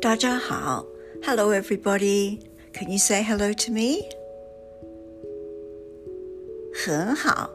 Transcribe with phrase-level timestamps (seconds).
[0.00, 0.84] 大家好，
[1.22, 2.40] Hello everybody.
[2.72, 4.04] Can you say hello to me?
[6.74, 7.50] 很好，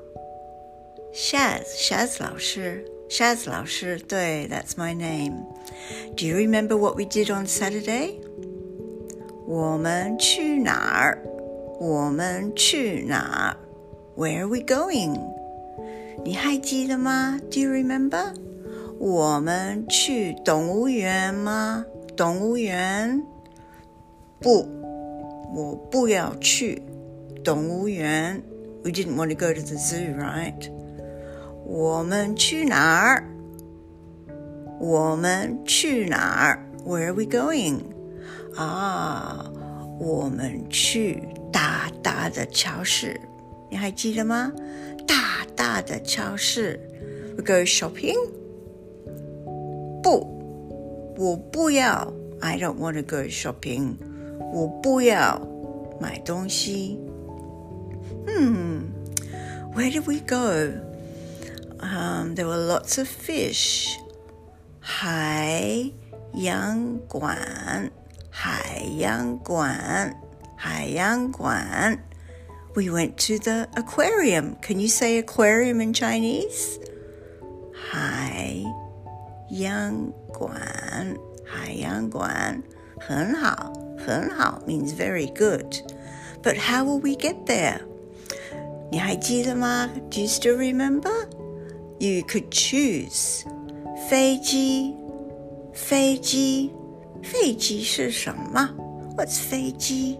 [1.14, 5.46] Shaz Shaz 老师，Shaz 老师，对，That's my name.
[6.16, 8.16] Do you remember what we did on Saturday?
[9.46, 11.24] 我们去哪儿？
[11.80, 13.58] 我们去哪儿？
[14.16, 15.20] Where are we going?
[16.24, 17.40] 你还记得吗？
[17.52, 18.34] Do you remember?
[19.00, 21.86] 我们去动物园吗？
[22.16, 23.24] 动物园？
[24.40, 24.68] 不，
[25.54, 26.82] 我不要去
[27.44, 28.42] 动物园。
[28.84, 30.72] We didn't want to go to the zoo, right?
[31.66, 33.24] 我们去哪儿？
[34.80, 36.66] 我们去哪儿？
[36.86, 37.82] Where are we going?
[38.56, 39.52] 啊，
[40.00, 43.20] 我们去大大的超市。
[43.70, 44.52] 你还记得吗？
[45.06, 46.80] 大大的超市。
[47.38, 48.16] We go shopping.
[50.02, 50.26] 不，
[51.18, 52.14] 我不要。
[52.42, 53.98] I don't want to go shopping.
[54.54, 55.40] 我不要
[56.00, 57.00] 买东西。
[58.26, 58.92] Hmm,
[59.74, 60.72] where did we go?
[61.80, 63.90] Um, there were lots of fish.
[64.80, 65.92] 海
[66.34, 67.92] 洋馆，
[68.30, 70.14] 海洋馆，
[70.56, 72.00] 海洋馆。
[72.76, 74.56] We went to the aquarium.
[74.62, 76.80] Can you say aquarium in Chinese?
[77.74, 78.13] 海
[79.54, 81.16] 洋馆，
[81.46, 82.62] 海洋馆，
[83.00, 85.76] 很好，很好 means very good.
[86.42, 87.82] But how will we get there?
[88.92, 89.90] 你还记得吗？
[90.10, 91.12] Do you still remember?
[92.00, 93.44] You could choose
[94.10, 94.96] 飞机，
[95.74, 96.72] 飞机，
[97.22, 98.70] 飞机是什么？
[99.18, 100.18] What's 飞机？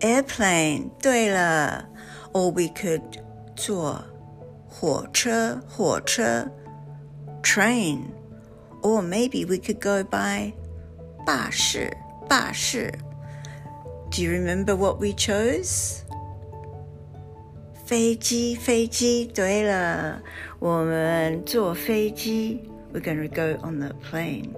[0.00, 0.90] Airplane。
[1.02, 1.86] 对了，
[2.32, 3.02] or we could
[3.54, 4.02] 坐
[4.66, 6.50] 火车，火车
[7.54, 10.52] ，train。Or maybe we could go by
[11.26, 11.96] 巴士，
[12.28, 12.92] 巴士。
[14.10, 15.98] Do you remember what we chose?
[17.84, 19.26] 飞机，飞机。
[19.26, 20.22] 对了，
[20.58, 22.70] 我们坐飞机。
[22.92, 24.54] We're going to go on the plane.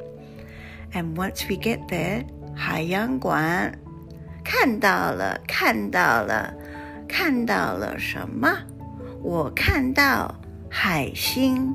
[0.93, 2.25] And once we get there,
[2.55, 3.79] 海洋馆
[4.45, 6.55] 看到了，看到了，
[7.09, 8.57] 看到了什么？
[9.23, 10.35] 我看到
[10.71, 11.75] 海星，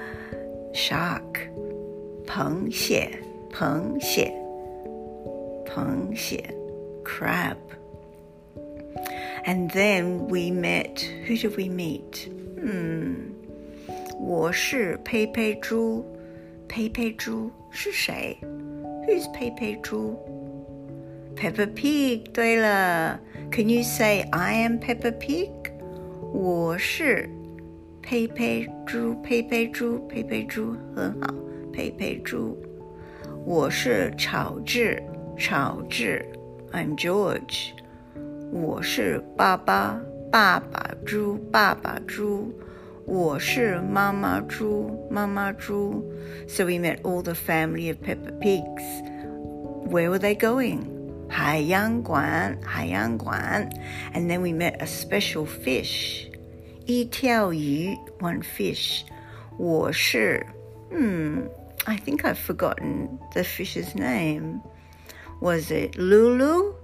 [0.72, 1.48] ，shark，
[2.26, 3.10] 螃蟹，
[3.52, 4.32] 螃蟹，
[5.64, 6.42] 螃蟹，
[7.04, 11.04] crab。And then we met.
[11.26, 12.28] Who did we meet?
[12.56, 13.30] 嗯，
[14.18, 16.04] 我是佩佩猪。
[16.68, 18.36] 佩佩猪是谁？
[19.06, 20.16] Who's 佩佩猪？
[21.36, 22.32] Peppa Pig。
[22.32, 23.20] 对了，
[23.52, 25.50] Can you say I am Peppa Pig？
[26.32, 27.30] 我是
[28.02, 31.34] 佩佩猪，佩佩猪，佩佩猪很好，
[31.72, 32.56] 佩佩猪。
[33.44, 35.02] 我是乔治，
[35.36, 36.24] 乔治，
[36.72, 37.70] I'm George。
[38.52, 42.52] 我是爸爸，爸爸猪，爸爸猪。
[43.04, 46.04] 我是妈妈猪，妈妈猪。
[46.48, 48.82] So we met all the family of Peppa Pigs.
[49.88, 50.80] Where were they going?
[51.28, 53.68] 海洋馆，海洋馆。
[54.12, 56.26] And then we met a special fish.
[56.84, 59.02] 一条鱼，one fish.
[59.58, 60.46] 我是，
[60.90, 61.48] 嗯，
[61.84, 64.60] I think I've forgotten the fish's name.
[65.40, 66.74] Was it Lulu?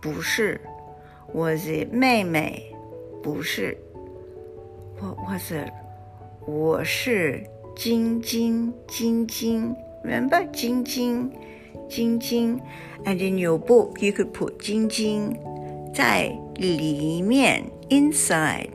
[0.00, 0.60] 不是。
[1.32, 2.74] Was it 妹妹？
[3.22, 3.76] 不是。
[5.00, 5.72] What was it?
[6.46, 7.46] 我是
[7.76, 9.76] 晶晶，晶晶。
[10.04, 11.30] Remember 晶晶，
[11.88, 12.60] 晶晶。
[13.04, 15.36] And in your book, you could put 晶晶
[15.94, 18.74] 在里面，inside，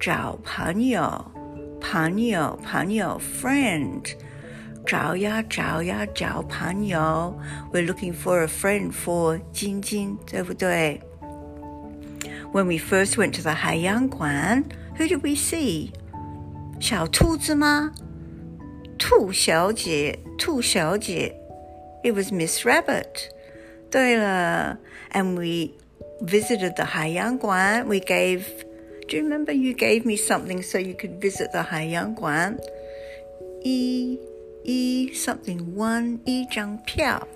[0.00, 1.24] 找朋友，
[1.80, 4.02] 朋友，朋友，friend。
[4.86, 7.36] 找呀找呀找朋友。
[7.72, 11.00] We're looking for a friend for 晶晶，对不对？
[12.52, 14.64] When we first went to the 海洋馆，
[14.96, 15.90] Who did we see？
[16.78, 17.92] 小兔子吗？
[18.96, 21.34] 兔小姐，兔小姐。
[22.04, 23.30] It was Miss Rabbit.
[23.90, 24.78] 对了，
[25.12, 25.72] and we
[26.24, 27.84] visited the 海洋馆。
[27.88, 28.44] We gave.
[29.11, 32.57] do you remember you gave me something so you could visit the Haiyang Guan?
[33.61, 34.17] E,
[34.63, 37.27] E something one, E zhang piao.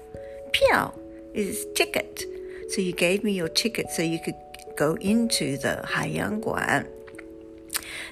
[0.54, 0.98] Piao
[1.34, 2.24] is ticket.
[2.70, 4.40] So you gave me your ticket so you could
[4.78, 6.88] go into the Haiyang Guan.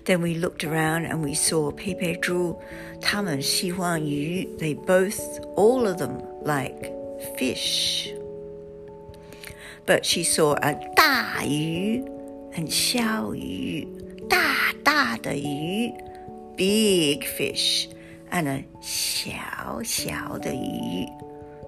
[0.04, 4.58] Then we looked around and we saw pepe drew Zhu, Taman Xi Huang Yu.
[4.58, 6.92] They both, all of them, like
[7.38, 8.12] fish.
[9.86, 12.13] But she saw a Da Yu
[12.55, 13.87] and 小鱼，
[14.29, 15.93] 大大的鱼，
[16.57, 17.89] big fish,
[18.31, 21.07] and a 小小的鱼，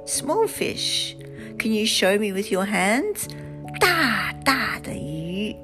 [0.06, 1.14] small fish.
[1.58, 3.28] Can you show me with your hands?
[3.78, 5.54] 大大的鱼，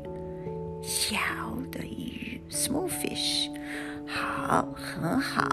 [0.82, 1.16] 小
[1.72, 2.40] 的鱼。
[2.50, 3.50] small fish.
[4.06, 5.48] 好，很好。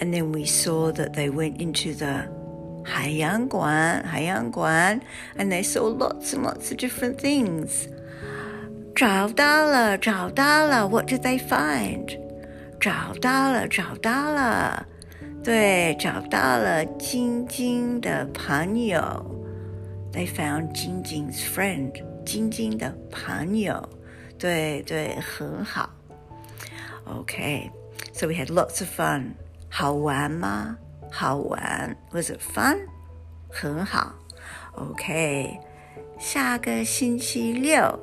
[0.00, 2.28] And then we saw that they went into the
[2.84, 5.00] 海洋馆,海洋馆,
[5.36, 7.86] and they saw lots and lots of different things.
[8.96, 10.86] 找到了,找到了.
[10.88, 12.18] What did they find?
[12.80, 14.86] 找到了,找到了。
[15.42, 19.00] 对，找到了晶晶的朋友。
[20.12, 21.92] They found 晶晶 's friend，
[22.24, 23.88] 晶晶的朋友。
[24.38, 25.90] 对对，很好。
[27.06, 27.70] Okay,
[28.12, 29.32] so we had lots of fun.
[29.68, 30.76] 好玩吗？
[31.10, 31.96] 好玩。
[32.12, 32.78] Was it fun?
[33.48, 34.14] 很好。
[34.74, 35.58] OK，
[36.18, 37.98] 下个星期六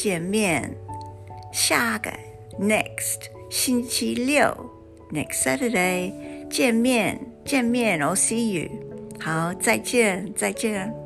[0.00, 0.74] 见面。
[1.52, 2.10] 下个
[2.58, 4.56] next 星期六
[5.10, 6.12] next Saturday
[6.48, 8.00] 见面见面。
[8.00, 8.70] I'll see you.
[9.20, 10.99] 好，再见再见。